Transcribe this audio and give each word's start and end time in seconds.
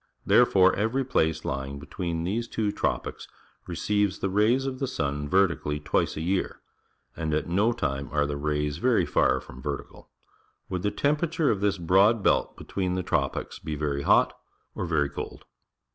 There 0.25 0.47
fore 0.47 0.75
every 0.75 1.05
place 1.05 1.45
lying 1.45 1.77
between 1.77 2.23
these 2.23 2.47
two 2.47 2.71
tropics 2.71 3.27
receives 3.67 4.17
the 4.17 4.31
raj 4.31 4.53
s 4.61 4.65
of 4.65 4.79
the 4.79 4.87
sun 4.87 5.29
verti 5.29 5.61
cally 5.61 5.79
twice 5.79 6.17
a 6.17 6.21
year, 6.21 6.59
and 7.15 7.35
at 7.35 7.47
no 7.47 7.71
time 7.71 8.09
are 8.11 8.25
the 8.25 8.35
rays 8.35 8.79
verj^ 8.79 9.07
far 9.09 9.39
from 9.39 9.61
^•ertical. 9.61 10.07
Would 10.69 10.81
the 10.81 10.89
temperature 10.89 11.51
of 11.51 11.61
this 11.61 11.77
broad 11.77 12.23
belt 12.23 12.57
between 12.57 12.95
the 12.95 13.03
tropics 13.03 13.59
be 13.59 13.75
very 13.75 14.01
hot 14.01 14.33
or 14.73 14.87
very 14.87 15.07
cold? 15.07 15.45